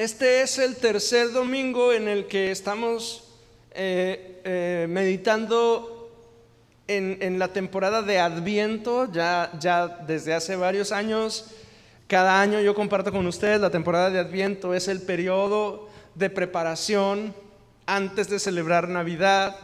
[0.00, 3.22] este es el tercer domingo en el que estamos
[3.72, 6.10] eh, eh, meditando
[6.88, 11.50] en, la temporada de Adviento, ya, ya desde hace varios años.
[12.06, 17.34] Cada año yo comparto con ustedes, la temporada de Adviento es el periodo de preparación
[17.84, 19.54] antes de celebrar Navidad.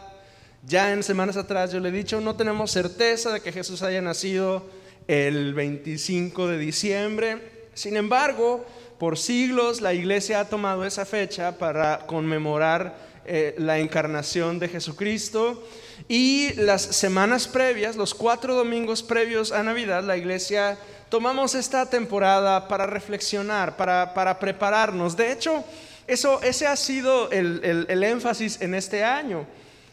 [0.67, 4.03] Ya en semanas atrás yo le he dicho, no tenemos certeza de que Jesús haya
[4.03, 4.67] nacido
[5.07, 7.57] el 25 de diciembre.
[7.73, 8.65] Sin embargo,
[8.97, 15.63] por siglos la iglesia ha tomado esa fecha para conmemorar eh, la encarnación de Jesucristo
[16.07, 20.77] y las semanas previas, los cuatro domingos previos a Navidad, la iglesia
[21.09, 25.17] tomamos esta temporada para reflexionar, para, prepararnos.
[25.17, 25.63] De hecho,
[26.05, 29.45] eso, ese ha sido el énfasis en este año.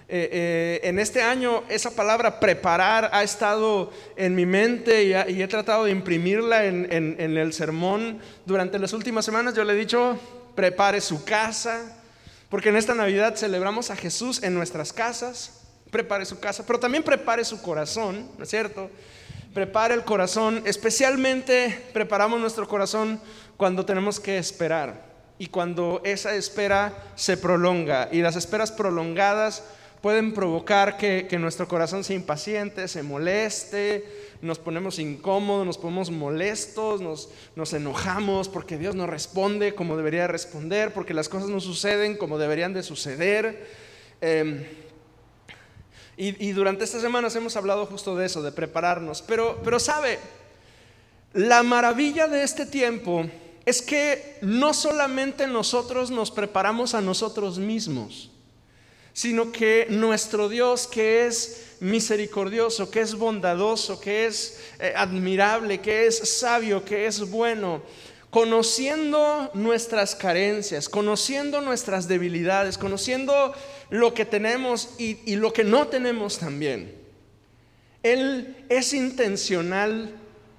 [0.07, 5.49] Eh, eh, en este año esa palabra preparar ha estado en mi mente y, he
[5.49, 9.55] tratado de imprimirla en, el sermón durante las últimas semanas.
[9.55, 10.19] Yo le he dicho,
[10.55, 11.97] prepare su casa,
[12.51, 15.62] porque en esta Navidad celebramos a Jesús en nuestras casas.
[15.91, 18.91] Prepare su casa, pero también prepare su corazón, ¿no es cierto?
[19.55, 23.21] Prepare el corazón, especialmente preparamos nuestro corazón
[23.56, 29.62] cuando tenemos que esperar y cuando esa espera se prolonga y las esperas prolongadas
[30.05, 34.05] pueden provocar que, nuestro corazón se impaciente, se moleste,
[34.42, 40.92] nos ponemos incómodos, nos ponemos molestos, nos, enojamos porque Dios no responde como debería responder,
[40.92, 43.66] porque las cosas no suceden como deberían de suceder.
[44.20, 44.66] Em,
[46.19, 49.22] y, durante estas semanas hemos hablado justo de eso, de prepararnos.
[49.22, 50.19] Pero, pero sabe,
[51.32, 53.25] la maravilla de este tiempo
[53.64, 58.34] es que no solamente nosotros nos preparamos a nosotros mismos,
[59.15, 66.06] sino que nuestro Dios que es misericordioso, que es bondadoso, que es eh, admirable, que
[66.06, 67.83] es sabio, que es bueno,
[68.31, 73.55] conociendo nuestras carencias, conociendo nuestras debilidades, conociendo
[73.88, 76.93] lo que tenemos y, y lo que no tenemos también.
[78.03, 80.12] Él es intencional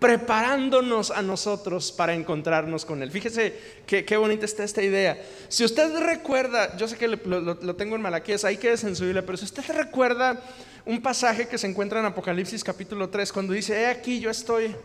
[0.05, 3.09] preparándonos a nosotros para encontrarnos con Él.
[3.09, 5.19] Fíjese qué, bonita está esta idea.
[5.47, 9.45] Si usted recuerda, yo sé que lo, tengo en Malaquías, ahí quédese en pero si
[9.45, 10.39] usted recuerda
[10.85, 14.75] un pasaje que se encuentra en Apocalipsis capítulo 3, cuando dice, he aquí yo estoy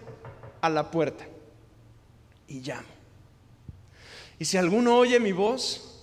[0.63, 1.27] a la puerta
[2.49, 2.89] y llamo.
[4.39, 6.03] Y si alguno oye mi voz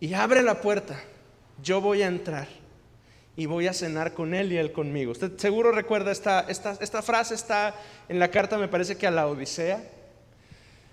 [0.00, 1.02] y abre la puerta,
[1.62, 2.61] yo voy a entrar
[3.36, 5.12] y voy a cenar con él y él conmigo.
[5.12, 7.74] Usted seguro recuerda esta, esta, frase, está
[8.08, 9.82] en la carta, me parece que a la Odisea.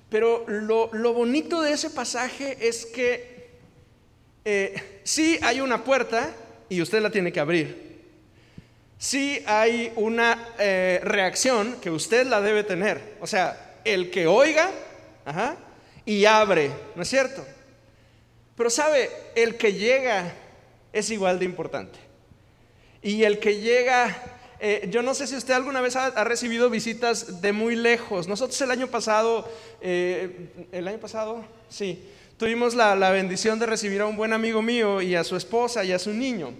[0.09, 3.49] Pero lo, bonito de ese pasaje es que
[4.45, 6.33] eh, sí hay una puerta
[6.69, 7.89] y usted la tiene que abrir.
[8.97, 13.17] Sí hay una eh, reacción que usted la debe tener.
[13.21, 14.71] O sea, el que oiga
[16.05, 17.45] y abre, ¿no es cierto?
[18.55, 20.33] Pero sabe, el que llega
[20.91, 22.08] es igual de importante.
[23.01, 24.15] Y el que llega,
[24.59, 28.27] eh, yo no sé si usted alguna vez ha, recibido visitas de muy lejos.
[28.27, 29.49] Nosotros el año pasado,
[29.81, 32.03] eh, el año pasado, sí,
[32.37, 35.83] tuvimos la, la bendición de recibir a un buen amigo mío y a su esposa
[35.83, 36.53] y a su niño.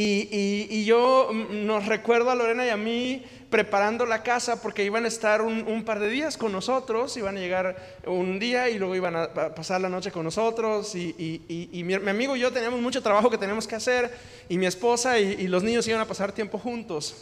[0.00, 5.04] Y, yo mm, nos recuerdo a Lorena y a mí preparando la casa porque iban
[5.06, 8.94] a estar un, par de días con nosotros, iban a llegar un día y luego
[8.94, 11.42] iban a pasar la noche con nosotros y,
[11.72, 14.14] mi, mi, amigo y yo teníamos mucho trabajo que teníamos que hacer
[14.48, 17.16] y mi esposa y los niños iban a pasar tiempo juntos.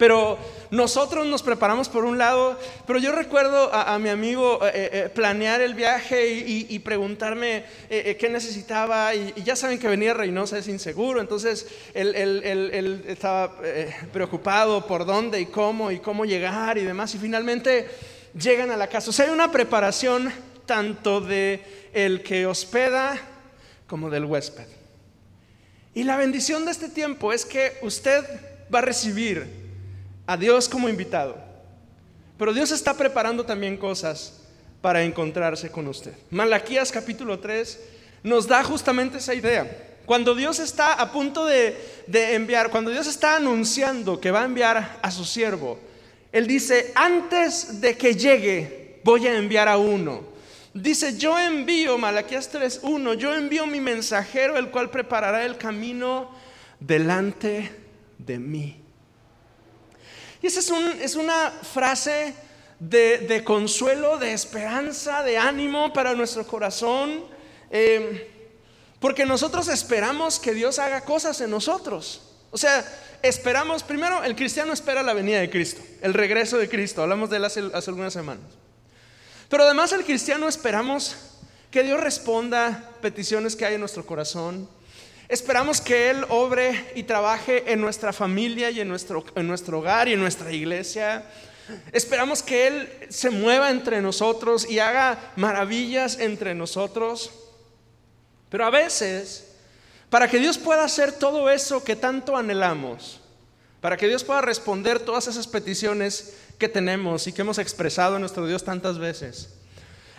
[0.00, 0.38] Pero
[0.70, 5.08] nosotros nos preparamos por un lado, pero yo recuerdo a, mi amigo eh, eh, eh,
[5.10, 9.14] planear el viaje y, preguntarme qué necesitaba.
[9.14, 13.58] Y, ya saben que venir a Reynosa es inseguro, entonces él, estaba
[14.10, 17.14] preocupado por dónde y cómo y cómo llegar y demás.
[17.14, 17.86] Y finalmente
[18.32, 19.10] llegan a la casa.
[19.10, 20.32] O sea, hay una preparación
[20.64, 21.62] tanto de
[21.92, 23.20] el que hospeda
[23.86, 24.64] como del huésped.
[25.92, 28.24] Y la bendición de este tiempo es que usted
[28.74, 29.59] va a recibir
[30.30, 31.36] a Dios como invitado.
[32.38, 34.34] Pero Dios está preparando también cosas
[34.80, 36.12] para encontrarse con usted.
[36.30, 37.80] Malaquías capítulo 3
[38.22, 39.68] nos da justamente esa idea.
[40.06, 41.76] Cuando Dios está a punto de,
[42.12, 45.80] enviar, cuando Dios está anunciando que va a enviar a su siervo,
[46.30, 50.22] Él dice, antes de que llegue, voy a enviar a uno.
[50.72, 56.30] Dice, yo envío, Malaquías 3.1, yo envío mi mensajero, el cual preparará el camino
[56.78, 57.72] delante
[58.16, 58.79] de mí.
[60.42, 62.34] Y esa es, una frase
[62.78, 67.24] de, consuelo, de esperanza, de ánimo para nuestro corazón.
[67.70, 68.20] Em,
[69.00, 72.22] porque nosotros esperamos que Dios haga cosas en nosotros.
[72.50, 72.84] O sea,
[73.22, 77.02] esperamos, primero, el cristiano espera la venida de Cristo, el regreso de Cristo.
[77.02, 78.46] Hablamos de él hace, hace algunas semanas.
[79.48, 81.16] Pero además el cristiano esperamos
[81.70, 84.68] que Dios responda peticiones que hay en nuestro corazón.
[85.30, 90.08] Esperamos que Él obre y trabaje en nuestra familia y en nuestro, en nuestro hogar
[90.08, 91.24] y en nuestra iglesia.
[91.92, 97.30] Esperamos que Él se mueva entre nosotros y haga maravillas entre nosotros.
[98.48, 99.52] Pero a veces,
[100.08, 103.20] para que Dios pueda hacer todo eso que tanto anhelamos,
[103.80, 108.18] para que Dios pueda responder todas esas peticiones que tenemos y que hemos expresado a
[108.18, 109.50] nuestro Dios tantas veces,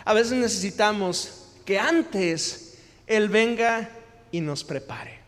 [0.06, 3.90] a veces necesitamos que antes Él venga
[4.32, 5.20] y nos prepare.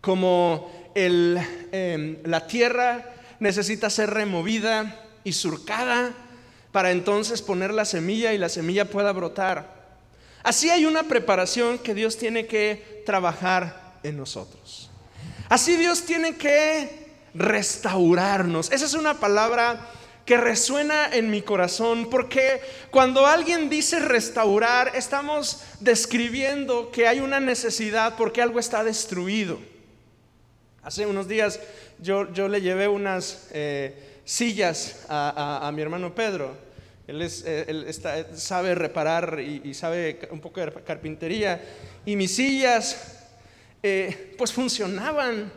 [0.00, 6.12] Como em, la tierra necesita ser removida y surcada
[6.70, 9.82] para entonces poner la semilla y la semilla pueda brotar.
[10.42, 14.90] Así hay una preparación que Dios tiene que trabajar en nosotros.
[15.48, 17.02] Así Dios tiene que
[17.34, 18.70] restaurarnos.
[18.72, 19.88] Esa es una palabra
[20.24, 22.60] que resuena en mi corazón, porque
[22.90, 29.58] cuando alguien dice restaurar, estamos describiendo que hay una necesidad porque algo está destruido.
[30.82, 31.60] Hace unos días
[31.98, 36.56] yo, yo le llevé unas eh, sillas a, mi hermano Pedro.
[37.06, 41.60] Él, es, eh, sabe reparar y, sabe un poco de carpintería.
[42.06, 43.26] Y mis sillas,
[43.82, 45.52] eh, pues funcionaban,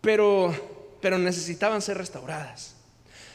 [0.00, 2.79] pero, pero necesitaban ser restauradas.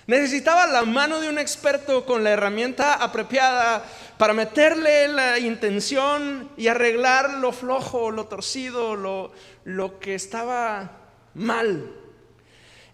[0.08, 3.84] Necesitaba la mano de un experto con la herramienta apropiada
[4.18, 9.32] para meterle la intención y arreglar lo flojo, lo torcido, lo,
[9.64, 10.92] lo que estaba
[11.34, 11.92] mal.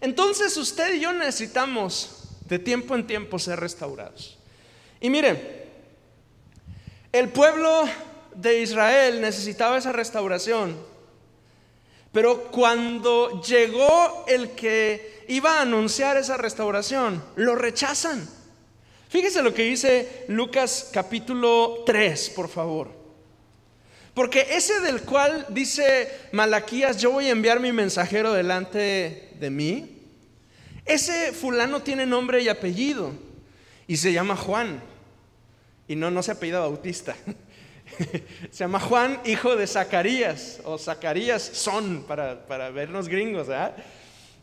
[0.00, 4.38] Entonces usted y yo necesitamos de tiempo en tiempo ser restaurados.
[5.00, 5.68] Y mire,
[7.12, 7.84] el pueblo
[8.34, 10.76] de Israel necesitaba esa restauración,
[12.10, 18.28] pero cuando llegó el que iba a anunciar esa restauración, lo rechazan.
[19.08, 23.02] Fíjese lo que dice Lucas capítulo 3, por favor.
[24.14, 29.98] Porque ese del cual dice Malaquías, yo voy a enviar mi mensajero delante de mí,
[30.84, 33.12] ese fulano tiene nombre y apellido
[33.86, 34.82] y se llama Juan.
[35.88, 37.16] Y no, no se apellida Bautista.
[38.50, 43.76] se llama Juan, hijo de Zacarías, o Zacarías son, para, para vernos gringos, ¿verdad?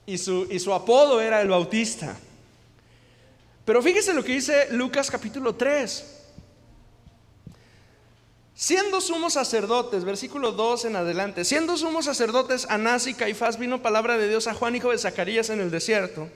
[0.10, 2.18] Y su, apodo era el Bautista.
[3.64, 6.16] Pero fíjese lo que dice Lucas capítulo 3.
[8.56, 14.18] Siendo sumos sacerdotes, versículo 2 en adelante, siendo sumos sacerdotes Anás y Caifás vino palabra
[14.18, 16.28] de Dios a Juan, hijo de Zacarías, en el desierto.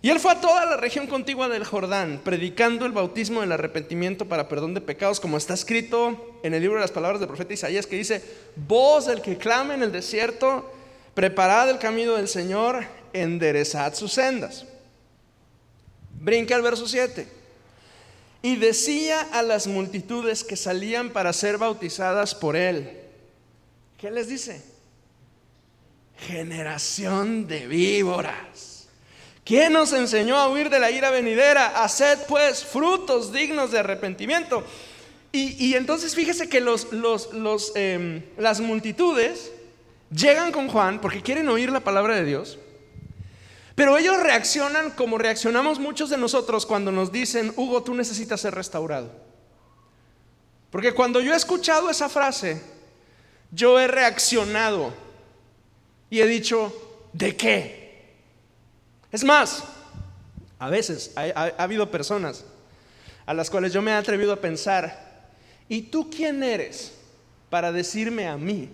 [0.00, 4.26] Y él fue a toda la región contigua del Jordán, predicando el bautismo del arrepentimiento
[4.26, 7.54] para perdón de pecados, como está escrito en el libro de las palabras del profeta
[7.54, 8.22] Isaías, que dice,
[8.54, 10.70] voz del que clama en el desierto,
[11.16, 12.84] Preparad el camino del Señor,
[13.14, 14.66] enderezad sus sendas.
[16.20, 17.26] Brinca al verso 7.
[18.42, 23.00] Y decía a las multitudes que salían para ser bautizadas por él.
[23.96, 24.62] ¿Qué les dice?
[26.18, 28.88] Generación de víboras.
[29.42, 31.82] ¿Quién nos enseñó a huir de la ira venidera?
[31.82, 34.62] Haced pues frutos dignos de arrepentimiento.
[35.32, 39.50] Y, entonces fíjese que los, los, em, las multitudes
[40.10, 42.58] Llegan con Juan porque quieren oír la palabra de Dios,
[43.74, 48.54] pero ellos reaccionan como reaccionamos muchos de nosotros cuando nos dicen, Hugo, tú necesitas ser
[48.54, 49.10] restaurado.
[50.70, 52.62] Porque cuando yo he escuchado esa frase,
[53.50, 54.92] yo he reaccionado
[56.08, 56.72] y he dicho,
[57.12, 58.14] ¿de qué?
[59.10, 59.64] Es más,
[60.58, 62.44] a veces ha, ha, habido personas
[63.26, 65.28] a las cuales yo me he atrevido a pensar,
[65.68, 66.92] ¿y tú quién eres
[67.50, 68.70] para decirme a mí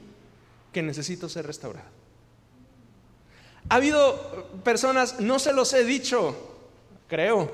[0.72, 1.88] que necesito ser restaurado.
[3.68, 6.36] Ha habido personas, no se los he dicho,
[7.08, 7.50] creo,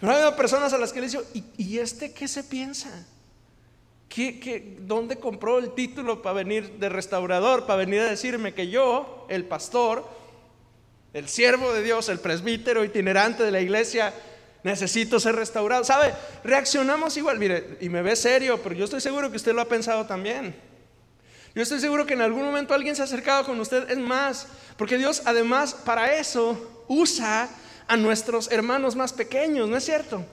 [0.00, 3.06] pero ha habido personas a las que le he dicho, ¿y, este qué se piensa?
[4.08, 9.26] ¿Qué, dónde compró el título para venir de restaurador, para venir a decirme que yo,
[9.28, 10.04] el pastor,
[11.12, 14.14] el siervo de Dios, el presbítero itinerante de la iglesia,
[14.64, 15.84] necesito ser restaurado?
[15.84, 16.14] ¿Sabe?
[16.42, 19.68] Reaccionamos igual, mire, y me ve serio, pero yo estoy seguro que usted lo ha
[19.68, 20.69] pensado también.
[21.54, 23.90] Yo estoy seguro que en algún momento alguien se ha acercado con usted.
[23.90, 27.48] Es más, porque Dios además para eso usa
[27.88, 30.24] a nuestros hermanos más pequeños, ¿no es cierto?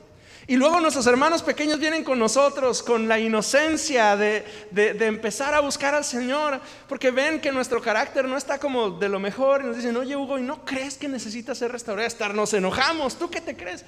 [0.50, 5.94] Y luego nuestros hermanos pequeños vienen con nosotros con la inocencia de, empezar a buscar
[5.94, 9.76] al Señor, porque ven que nuestro carácter no está como de lo mejor y nos
[9.76, 12.34] dicen, oye Hugo, ¿y no crees que necesitas ser restaurado?
[12.34, 13.84] Nos enojamos, ¿tú qué te crees?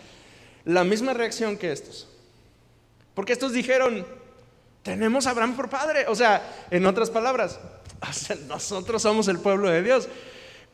[0.65, 2.09] La misma reacción que estos.
[3.13, 4.05] Porque estos dijeron,
[4.83, 6.05] tenemos a Abraham por padre.
[6.07, 7.59] O sea, en otras palabras,
[8.47, 10.07] nosotros somos el pueblo de Dios.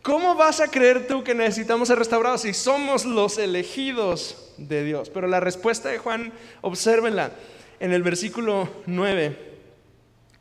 [0.01, 5.09] ¿Cómo vas a creer tú que necesitamos ser restaurados si somos los elegidos de Dios?
[5.09, 6.31] Pero la respuesta de Juan,
[6.61, 7.31] obsérvenla,
[7.79, 9.57] en el versículo 9,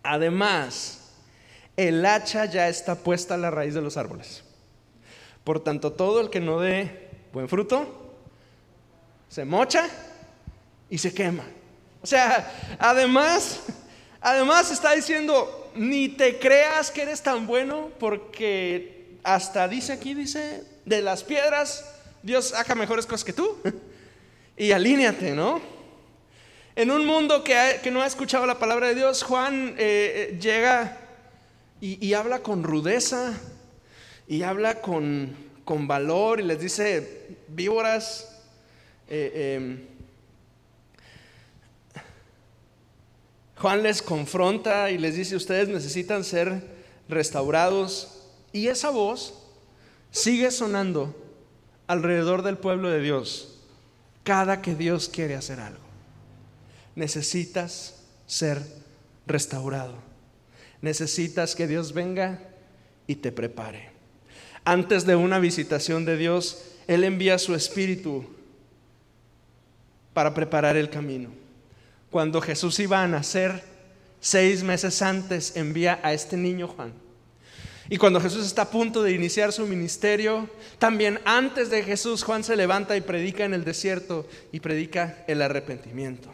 [0.02, 1.12] además,
[1.76, 4.44] el hacha ya está puesta a la raíz de los árboles.
[5.44, 8.12] Por tanto, todo el que no dé buen fruto,
[9.28, 9.88] se mocha
[10.90, 11.44] y se quema.
[12.04, 13.60] O sea, además,
[14.20, 20.64] además está diciendo, ni te creas que eres tan bueno, porque hasta dice aquí, dice,
[20.84, 21.82] de las piedras,
[22.22, 23.58] Dios haga mejores cosas que tú.
[24.56, 25.60] Y alíneate, ¿no?
[26.76, 30.98] En un mundo que, no ha escuchado la palabra de Dios, Juan eh, eh, llega
[31.80, 33.32] y, habla con rudeza
[34.28, 35.34] y habla con,
[35.66, 38.42] valor y les dice, víboras,
[39.08, 39.93] eh, em,
[43.64, 46.62] Juan les confronta y les dice, ustedes necesitan ser
[47.08, 48.26] restaurados.
[48.52, 49.32] Y esa voz
[50.10, 51.16] sigue sonando
[51.86, 53.62] alrededor del pueblo de Dios
[54.22, 55.80] cada que Dios quiere hacer algo.
[56.94, 58.60] Necesitas ser
[59.26, 59.94] restaurado.
[60.82, 62.40] Necesitas que Dios venga
[63.06, 63.92] y te prepare.
[64.66, 68.26] Antes de una visitación de Dios, Él envía su espíritu
[70.12, 71.43] para preparar el camino.
[72.14, 73.60] Cuando Jesús iba a nacer,
[74.20, 76.92] seis meses antes envía a este niño Juan
[77.88, 82.44] y cuando Jesús está a punto de iniciar su ministerio, también antes de Jesús, Juan
[82.44, 86.30] se levanta y predica en el desierto y predica el arrepentimiento.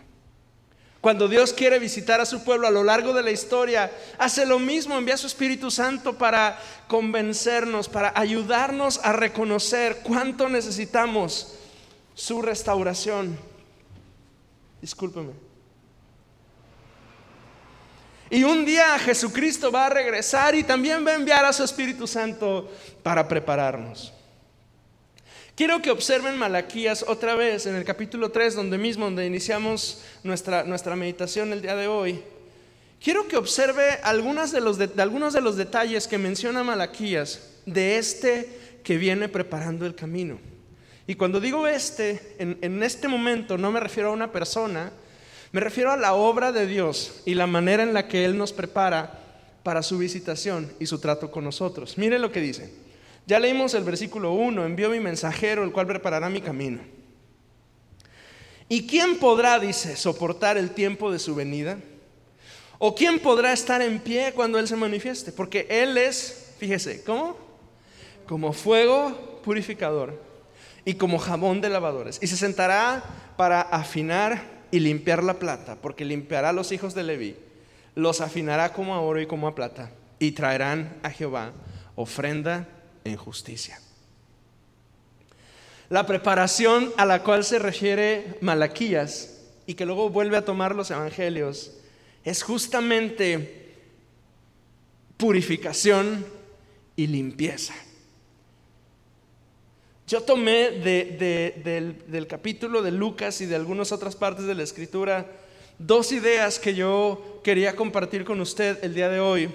[1.00, 4.58] Cuando Dios quiere visitar a su pueblo a lo largo de la historia, hace lo
[4.58, 11.54] mismo, envía a su Espíritu Santo para convencernos, para ayudarnos a reconocer cuánto necesitamos
[12.14, 13.38] su restauración.
[14.82, 15.49] Discúlpeme.
[18.32, 22.06] Y un día Jesucristo va a regresar y también va a enviar a su Espíritu
[22.06, 22.70] Santo
[23.02, 24.12] para prepararnos.
[25.56, 30.62] Quiero que observen Malaquías otra vez en el capítulo 3, donde mismo, donde iniciamos nuestra,
[30.62, 32.22] nuestra meditación el día de hoy.
[33.02, 38.48] Quiero que observe algunos de, los algunos de los detalles que menciona Malaquías de este
[38.84, 40.38] que viene preparando el camino.
[41.08, 44.92] Y cuando digo este, en, en este momento no me refiero a una persona,
[45.52, 48.52] me refiero a la obra de Dios y la manera en la que Él nos
[48.52, 49.18] prepara
[49.62, 51.98] para su visitación y su trato con nosotros.
[51.98, 52.72] Mire lo que dice.
[53.26, 56.80] Ya leímos el versículo 1, envió mi mensajero, el cual preparará mi camino.
[58.68, 61.78] ¿Y quién podrá, dice, soportar el tiempo de su venida?
[62.78, 65.32] ¿O quién podrá estar en pie cuando Él se manifieste?
[65.32, 67.36] Porque Él es, fíjese, ¿cómo?
[68.26, 70.20] Como fuego purificador
[70.84, 72.18] y como jabón de lavadores.
[72.22, 73.02] Y se sentará
[73.36, 77.36] para afinar y limpiar la plata, porque limpiará a los hijos de Leví,
[77.94, 81.52] los afinará como a oro y como a plata, y traerán a Jehová
[81.96, 82.68] ofrenda
[83.04, 83.80] en justicia.
[85.88, 90.90] La preparación a la cual se refiere Malaquías y que luego vuelve a tomar los
[90.90, 91.72] evangelios
[92.24, 93.74] es justamente
[95.16, 96.24] purificación
[96.96, 97.74] y limpieza.
[100.10, 105.24] Yo tomé del, capítulo de Lucas y de algunas otras partes de la escritura
[105.78, 109.48] dos ideas que yo quería compartir con usted el día de hoy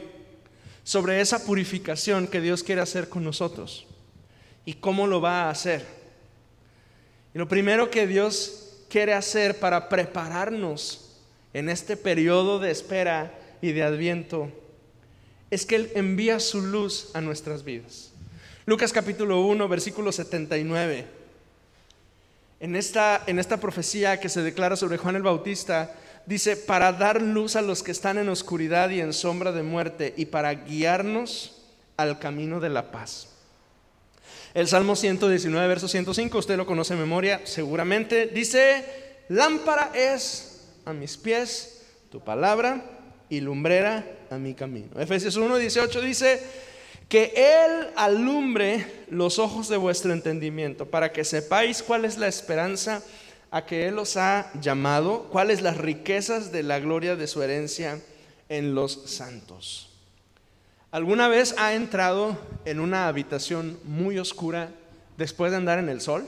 [0.86, 3.86] sobre esa purificación que Dios quiere hacer con nosotros
[4.64, 5.86] y cómo lo va a hacer.
[7.34, 11.20] Y lo primero que Dios quiere hacer para prepararnos
[11.54, 14.50] en este periodo de espera y de adviento
[15.52, 18.15] es que Él envía su luz a nuestras vidas.
[18.68, 21.06] Lucas capítulo 1, versículo 79.
[22.60, 25.94] En esta, en esta profecía que se declara sobre Juan el Bautista,
[26.26, 30.16] dice, para dar luz a los que están en oscuridad y en sombra de muerte
[30.18, 31.62] y para guiarnos
[31.96, 33.28] al camino de la paz.
[34.56, 38.84] El Salmo 119, verso 105, usted lo conoce de memoria seguramente, dice,
[39.30, 42.84] lámpara es a mis pies tu palabra
[43.30, 45.00] y lumbrera a mi camino.
[45.00, 46.42] Efesios 1, 18 dice,
[47.10, 53.04] que Él alumbre los ojos de vuestro entendimiento, para que sepáis cuál es la esperanza
[53.52, 58.02] a que Él os ha llamado, cuáles las riquezas de la gloria de su herencia
[58.50, 59.92] en los santos.
[60.92, 64.72] ¿Alguna vez ha entrado en una habitación muy oscura
[65.18, 66.28] después de andar en el sol?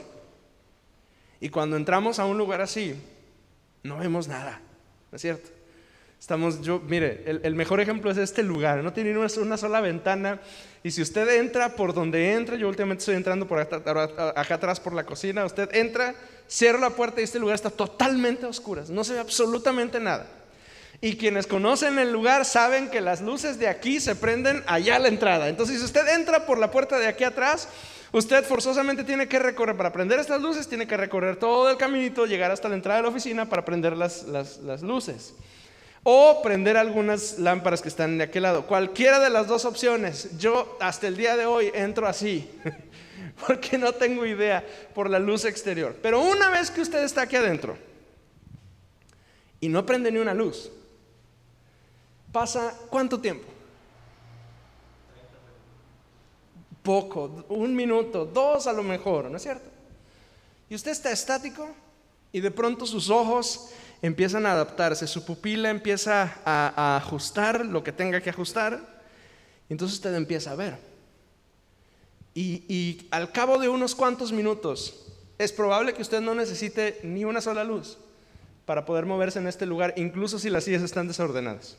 [1.40, 2.94] Y cuando entramos a un lugar así,
[3.82, 4.60] no vemos nada,
[5.10, 5.57] ¿no es cierto?
[6.20, 10.40] Estamos, yo, mire, el, mejor ejemplo es este lugar, no tiene una, sola ventana
[10.82, 14.94] y si usted entra por donde entra, yo últimamente estoy entrando por acá, atrás por
[14.94, 16.14] la cocina, usted entra,
[16.48, 20.26] cierra la puerta y este lugar está totalmente a oscuras, no se ve absolutamente nada.
[21.00, 24.98] Y quienes conocen el lugar saben que las luces de aquí se prenden allá a
[24.98, 25.48] la entrada.
[25.48, 27.68] Entonces, si usted entra por la puerta de aquí atrás,
[28.10, 32.24] Usted forzosamente tiene que recorrer, para prender estas luces, tiene que recorrer todo el caminito,
[32.24, 35.34] llegar hasta la entrada de la oficina para prender las, las luces.
[36.02, 38.66] O prender algunas lámparas que están de aquel lado.
[38.66, 40.38] Cualquiera de las dos opciones.
[40.38, 42.50] Yo hasta el día de hoy entro así.
[43.46, 44.64] Porque no tengo idea
[44.94, 45.96] por la luz exterior.
[46.02, 47.76] Pero una vez que usted está aquí adentro
[49.60, 50.70] y no prende ni una luz,
[52.32, 53.46] pasa cuánto tiempo?
[56.88, 59.68] poco, un minuto, dos a lo mejor, ¿no es cierto?
[60.70, 61.68] Y usted está estático
[62.32, 63.68] y de pronto sus ojos
[64.02, 68.80] empiezan a adaptarse, su pupila empieza a, ajustar lo que tenga que ajustar,
[69.68, 70.76] y entonces usted empieza a ver.
[72.34, 75.06] Y, al cabo de unos cuantos minutos,
[75.38, 77.98] es probable que usted no necesite ni una sola luz
[78.64, 81.76] para poder moverse en este lugar, incluso si las sillas están desordenadas.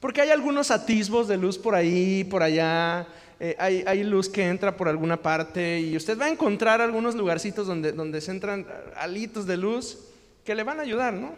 [0.00, 3.06] Porque hay algunos atisbos de luz por ahí, por allá,
[3.38, 7.66] eh, hay, luz que entra por alguna parte y usted va a encontrar algunos lugarcitos
[7.66, 8.66] donde se entran
[8.96, 9.98] alitos de luz
[10.46, 11.34] que le van a ayudar, ¿no?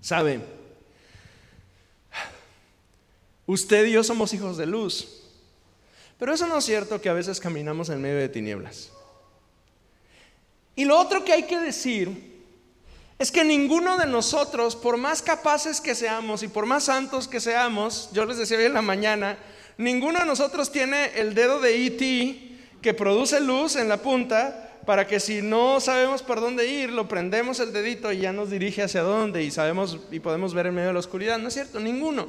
[0.00, 0.40] Sabe,
[3.44, 5.22] usted y yo somos hijos de luz,
[6.18, 8.90] pero eso no es cierto que a veces caminamos en medio de tinieblas.
[10.76, 12.32] Y lo otro que hay que decir
[13.18, 17.40] es que ninguno de nosotros, por más capaces que seamos y por más santos que
[17.40, 19.36] seamos, yo les decía hoy en la mañana,
[19.76, 25.06] Ninguno de nosotros tiene el dedo de ET que produce luz en la punta para
[25.06, 28.82] que si no sabemos por dónde ir, lo prendemos el dedito y ya nos dirige
[28.82, 31.38] hacia dónde y sabemos y podemos ver en medio de la oscuridad.
[31.38, 32.28] No es cierto, ninguno.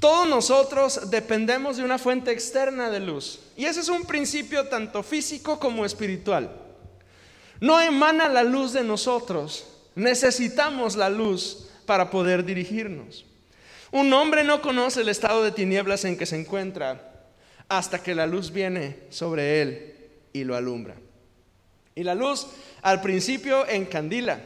[0.00, 3.40] Todos nosotros dependemos de una fuente externa de luz.
[3.56, 6.50] Y ese es un principio tanto físico como espiritual.
[7.60, 9.66] No emana la luz de nosotros.
[9.96, 13.24] Necesitamos la luz para poder dirigirnos.
[13.90, 17.26] Un hombre no conoce el estado de tinieblas en que se encuentra
[17.68, 19.94] hasta que la luz viene sobre él
[20.32, 20.94] y lo alumbra.
[21.98, 22.46] Y la luz
[22.82, 24.38] al principio encandila,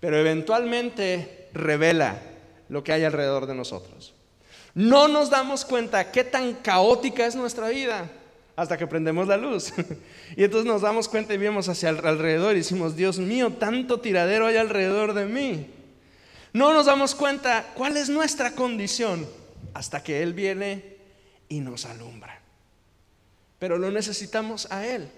[0.00, 2.22] pero eventualmente revela
[2.70, 4.14] lo que hay alrededor de nosotros.
[4.72, 8.10] No nos damos cuenta qué tan caótica es nuestra vida
[8.56, 9.74] hasta que prendemos la luz.
[10.38, 14.46] y entonces nos damos cuenta y vemos hacia alrededor y decimos, Dios mío, tanto tiradero
[14.46, 15.66] hay alrededor de mí.
[16.54, 19.28] No nos damos cuenta cuál es nuestra condición
[19.74, 20.96] hasta que Él viene
[21.46, 22.40] y nos alumbra.
[23.58, 25.10] Pero lo necesitamos a Él.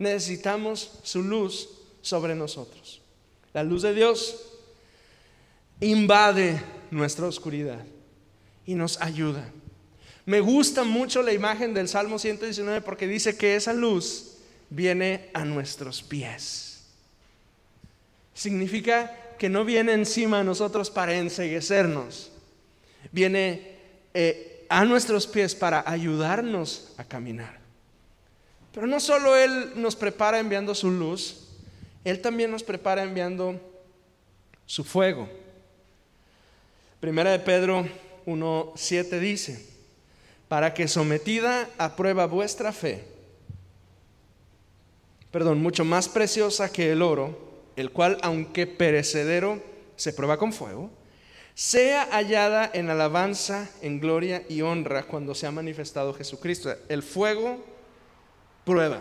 [0.00, 1.68] Necesitamos su luz
[2.00, 3.02] sobre nosotros.
[3.52, 4.34] La luz de Dios
[5.78, 6.58] invade
[6.90, 7.84] nuestra oscuridad
[8.64, 9.46] y nos ayuda.
[10.24, 14.38] Me gusta mucho la imagen del Salmo 119 porque dice que esa luz
[14.70, 16.84] viene a nuestros pies.
[18.32, 22.32] Significa que no viene encima a nosotros para enseguecernos,
[23.12, 23.76] viene
[24.14, 27.59] eh, a nuestros pies para ayudarnos a caminar.
[28.72, 31.48] Pero no solo Él nos prepara enviando su luz,
[32.04, 33.60] Él también nos prepara enviando
[34.66, 35.28] su fuego.
[37.00, 37.88] Primera de Pedro
[38.26, 39.66] 1.7 dice,
[40.48, 43.04] para que sometida a prueba vuestra fe,
[45.30, 49.62] perdón, mucho más preciosa que el oro, el cual, aunque perecedero,
[49.96, 50.90] se prueba con fuego,
[51.54, 56.74] sea hallada en alabanza, en gloria y honra cuando se ha manifestado Jesucristo.
[56.88, 57.64] El fuego
[58.64, 59.00] prueba.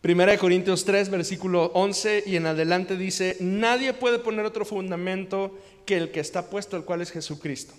[0.00, 5.58] Primera de Corintios 3, versículo 11 y en adelante dice, nadie puede poner otro fundamento
[5.86, 7.72] que el que está puesto, el cual es Jesucristo.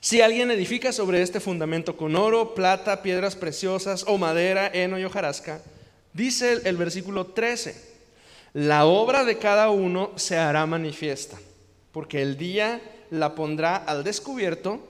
[0.00, 5.04] Si alguien edifica sobre este fundamento con oro, plata, piedras preciosas o madera, heno y
[5.04, 5.62] hojarasca,
[6.12, 7.90] dice el, el versículo 13,
[8.54, 11.38] la obra de cada uno se hará manifiesta,
[11.92, 14.80] porque el día la pondrá al descubierto,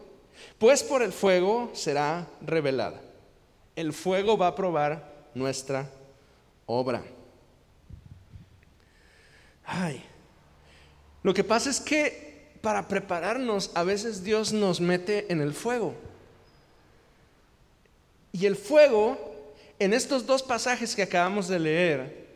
[0.59, 3.03] pues por el fuego será revelada.
[3.77, 5.89] El fuego va a probar nuestra
[6.67, 7.03] obra.
[9.65, 10.03] Ay,
[11.23, 12.31] lo que pasa es que
[12.61, 15.95] para prepararnos a veces Dios nos mete en el fuego.
[18.33, 22.27] Y el fuego, en estos dos pasajes que acabamos de leer,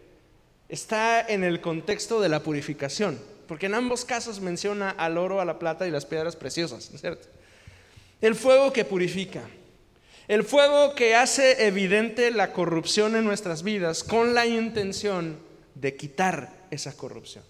[0.68, 5.44] está en el contexto de la purificación, porque en ambos casos menciona al oro, a
[5.44, 7.28] la plata y las piedras preciosas, ¿cierto?
[8.20, 9.42] El fuego que purifica,
[10.28, 15.38] el fuego que hace evidente la corrupción en nuestras vidas con la intención
[15.74, 17.44] de quitar esa corrupción.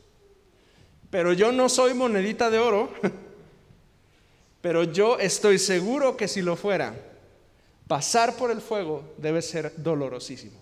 [1.11, 2.93] Pero yo no soy monedita de oro,
[4.61, 6.95] pero yo estoy seguro que si lo fuera,
[7.87, 10.61] pasar por el fuego debe ser dolorosísimo.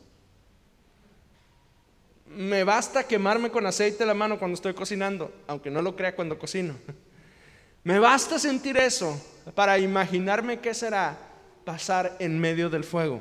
[2.26, 6.38] Me basta quemarme con aceite la mano cuando estoy cocinando, aunque no lo crea cuando
[6.38, 6.74] cocino.
[7.84, 9.20] Me basta sentir eso
[9.54, 11.31] para imaginarme qué será
[11.64, 13.20] pasar en medio del fuego.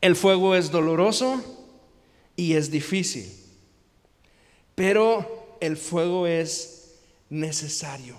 [0.00, 1.42] El fuego es doloroso
[2.36, 3.32] y es difícil,
[4.74, 6.94] pero el fuego es
[7.30, 8.16] necesario.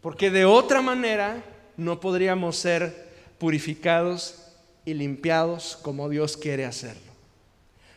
[0.00, 1.44] Porque de otra manera
[1.76, 4.42] no podríamos ser purificados
[4.84, 7.12] y limpiados como Dios quiere hacerlo.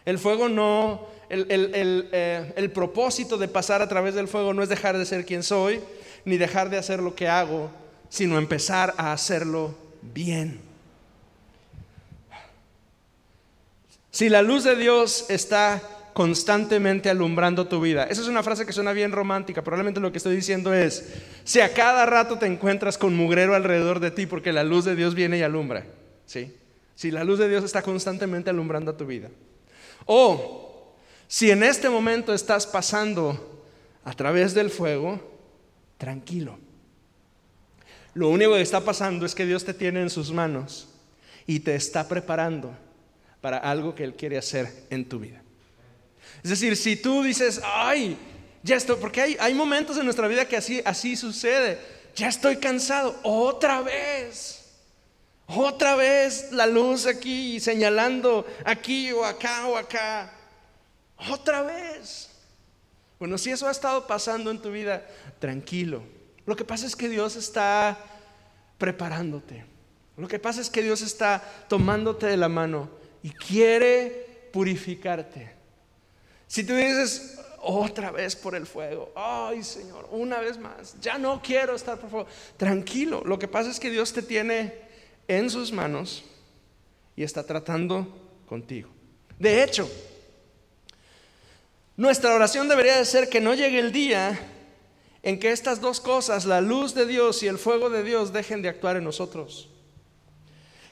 [0.05, 4.69] El fuego no, el, eh, el, propósito de pasar a través del fuego no es
[4.69, 5.79] dejar de ser quien soy,
[6.25, 7.71] ni dejar de hacer lo que hago,
[8.09, 10.59] sino empezar a hacerlo bien.
[14.11, 15.81] Si la luz de Dios está
[16.15, 18.05] constantemente alumbrando tu vida.
[18.05, 19.61] Esa es una frase que suena bien romántica.
[19.61, 21.13] Probablemente lo que estoy diciendo es,
[21.43, 24.95] si a cada rato te encuentras con mugrero alrededor de ti porque la luz de
[24.95, 25.85] Dios viene y alumbra.
[26.25, 26.55] ¿sí?
[26.95, 29.29] Si la luz de Dios está constantemente alumbrando tu vida.
[30.05, 30.95] O
[31.27, 33.65] si en este momento estás pasando
[34.05, 35.19] a través del fuego,
[35.97, 36.57] tranquilo.
[38.15, 40.87] Lo único que está pasando es que Dios te tiene en sus manos
[41.45, 42.75] y te está preparando
[43.41, 45.43] para algo que Él quiere hacer en tu vida.
[46.41, 48.17] Es decir, si tú dices, ay,
[48.63, 51.77] ya estoy, porque hay, hay momentos en nuestra vida que así, así sucede,
[52.15, 54.61] ya estoy cansado, otra vez.
[55.47, 60.31] Otra vez la luz aquí señalando aquí o acá o acá.
[61.29, 62.29] Otra vez.
[63.19, 65.05] Bueno, si eso ha estado pasando en tu vida,
[65.39, 66.14] tranquilo.
[66.45, 67.97] Lo que pasa es que Dios está
[68.77, 69.65] preparándote.
[70.17, 72.89] Lo que pasa es que Dios está tomándote de la mano
[73.23, 75.51] y quiere purificarte.
[76.47, 81.41] Si tú dices, otra vez por el fuego, ay Señor, una vez más, ya no
[81.41, 84.73] quiero estar por fuego, tranquilo, lo que pasa es que Dios te tiene
[85.27, 86.23] en sus manos
[87.15, 88.07] y está tratando
[88.47, 88.89] contigo.
[89.39, 89.89] De hecho,
[91.97, 94.39] nuestra oración debería de ser que no llegue el día
[95.25, 98.61] en que estas dos cosas, la luz de Dios y el fuego de Dios, dejen
[98.61, 99.69] de actuar en nosotros.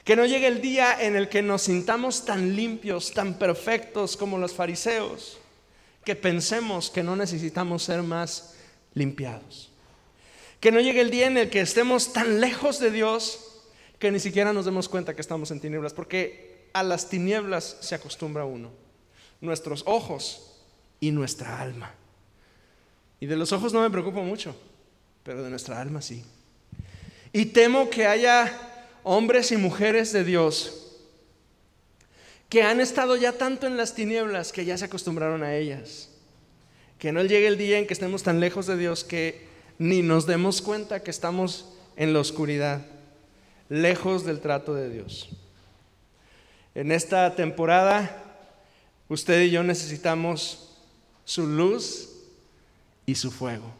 [0.02, 4.36] Que no llegue el día en el que nos sintamos tan limpios, tan perfectos como
[4.36, 5.38] los fariseos
[6.04, 8.56] que pensemos que no necesitamos ser más
[8.92, 9.70] limpiados.
[10.58, 13.62] Que no llegue el día en el que estemos tan lejos de Dios
[14.00, 17.94] que ni siquiera nos demos cuenta que estamos en tinieblas, porque a las tinieblas se
[17.94, 18.72] acostumbra uno,
[19.40, 20.60] nuestros ojos
[20.98, 21.94] y nuestra alma.
[23.20, 24.54] Y de los ojos no me preocupo mucho,
[25.22, 26.24] pero de nuestra alma sí.
[27.32, 28.52] Y temo que haya
[29.02, 30.84] hombres y mujeres de Dios
[32.48, 36.10] que han estado ya tanto en las tinieblas que ya se acostumbraron a ellas.
[37.00, 39.48] Que no llegue el día en que estemos tan lejos de Dios que
[39.78, 42.86] ni nos demos cuenta que estamos en la oscuridad,
[43.68, 45.30] lejos del trato de Dios.
[46.76, 48.22] En esta temporada,
[49.08, 50.76] usted y yo necesitamos
[51.24, 52.13] su luz
[53.06, 53.72] y su fuego.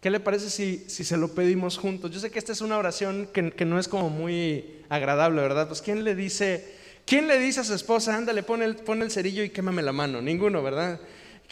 [0.00, 2.10] ¿Qué le parece si, si, se lo pedimos juntos?
[2.10, 5.66] Yo sé que esta es una oración que, que no es como muy agradable, ¿verdad?
[5.66, 9.42] Pues ¿quién le dice ¿Quién le dice a su esposa, ándale, pon el, el cerillo
[9.42, 10.22] y quémame la mano?
[10.22, 10.98] Ninguno, ¿verdad?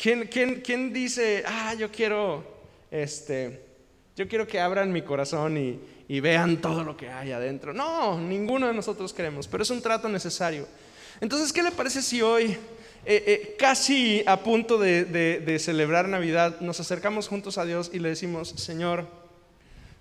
[0.01, 2.43] ¿Quién, quién, quién dice, ah, yo quiero,
[2.91, 3.63] este,
[4.17, 7.75] yo quiero que abran mi corazón y, y vean todo lo que hay adentro?
[7.75, 10.67] No, ninguno de nosotros queremos, pero es un trato necesario.
[11.21, 12.57] Entonces, ¿qué le parece si hoy,
[13.05, 18.11] eh, eh, casi a punto de, celebrar Navidad, nos acercamos juntos a Dios y le
[18.11, 19.07] decimos, Señor,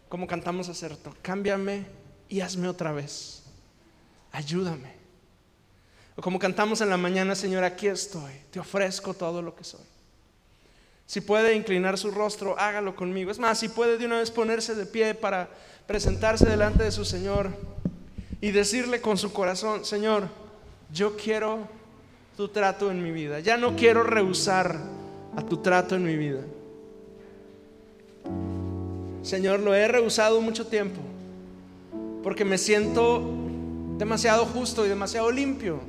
[0.08, 1.86] como cantamos acerto, cámbiame
[2.30, 3.44] y hazme otra vez.
[4.32, 4.94] Ayúdame.
[6.16, 9.82] O como cantamos en la mañana, Señor, aquí estoy, te ofrezco todo lo que soy.
[11.08, 13.32] Si puede inclinar su rostro, hágalo conmigo.
[13.32, 15.50] Es más, si puede de una vez ponerse de pie para
[15.88, 17.50] presentarse delante de su Señor
[18.40, 20.30] y decirle con su corazón, Señor,
[20.94, 21.68] yo quiero
[22.36, 23.40] tu trato en mi vida.
[23.40, 24.78] Ya no quiero rehusar
[25.36, 26.42] a tu trato en mi vida.
[29.22, 31.00] Señor, lo he rehusado mucho tiempo
[32.24, 33.24] porque me siento
[33.98, 35.80] demasiado justo y demasiado limpio.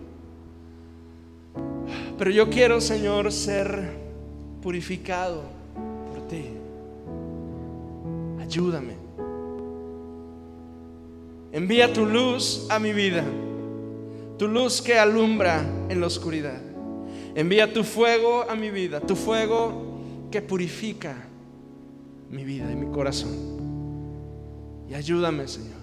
[2.18, 3.90] Pero yo quiero, Señor, ser
[4.62, 5.42] purificado
[6.12, 6.44] por ti.
[8.40, 8.94] Ayúdame.
[11.52, 13.24] Envía tu luz a mi vida,
[14.42, 16.61] tu luz que alumbra en la oscuridad.
[17.37, 20.00] Envía tu fuego a mi vida, tu fuego
[20.33, 21.14] que purifica
[22.28, 23.31] mi vida y mi corazón.
[24.90, 25.82] Y ayúdame, Señor